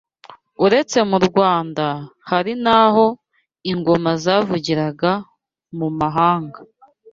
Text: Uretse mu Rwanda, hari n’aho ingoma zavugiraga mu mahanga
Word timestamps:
Uretse 0.65 0.97
mu 1.09 1.17
Rwanda, 1.27 1.85
hari 2.29 2.53
n’aho 2.63 3.05
ingoma 3.71 4.11
zavugiraga 4.23 5.11
mu 5.77 5.87
mahanga 5.99 6.59